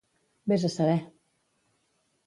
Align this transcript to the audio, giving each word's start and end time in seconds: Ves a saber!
Ves 0.49 0.65
a 0.69 0.71
saber! 0.77 0.97